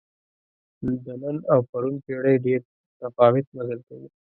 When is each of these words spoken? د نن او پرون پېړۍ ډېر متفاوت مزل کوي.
د 1.05 1.07
نن 1.21 1.37
او 1.53 1.59
پرون 1.69 1.95
پېړۍ 2.05 2.35
ډېر 2.45 2.59
متفاوت 2.69 3.45
مزل 3.55 3.79
کوي. 3.87 4.07